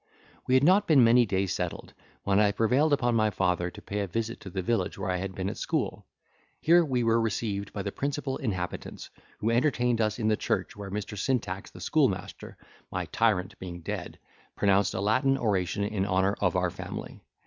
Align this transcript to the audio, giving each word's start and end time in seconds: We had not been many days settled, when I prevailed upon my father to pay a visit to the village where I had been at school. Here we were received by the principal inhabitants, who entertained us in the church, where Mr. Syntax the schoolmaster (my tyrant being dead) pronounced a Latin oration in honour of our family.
We 0.47 0.55
had 0.55 0.63
not 0.63 0.87
been 0.87 1.03
many 1.03 1.27
days 1.27 1.53
settled, 1.53 1.93
when 2.23 2.39
I 2.39 2.53
prevailed 2.53 2.91
upon 2.91 3.13
my 3.13 3.29
father 3.29 3.69
to 3.69 3.81
pay 3.83 3.99
a 3.99 4.07
visit 4.07 4.39
to 4.39 4.49
the 4.49 4.63
village 4.63 4.97
where 4.97 5.11
I 5.11 5.17
had 5.17 5.35
been 5.35 5.47
at 5.47 5.57
school. 5.59 6.07
Here 6.59 6.83
we 6.83 7.03
were 7.03 7.21
received 7.21 7.71
by 7.71 7.83
the 7.83 7.91
principal 7.91 8.37
inhabitants, 8.37 9.11
who 9.37 9.51
entertained 9.51 10.01
us 10.01 10.17
in 10.17 10.27
the 10.27 10.35
church, 10.35 10.75
where 10.75 10.89
Mr. 10.89 11.15
Syntax 11.15 11.69
the 11.69 11.81
schoolmaster 11.81 12.57
(my 12.91 13.05
tyrant 13.11 13.59
being 13.59 13.81
dead) 13.81 14.17
pronounced 14.55 14.95
a 14.95 15.01
Latin 15.01 15.37
oration 15.37 15.83
in 15.83 16.07
honour 16.07 16.35
of 16.41 16.55
our 16.55 16.71
family. 16.71 17.21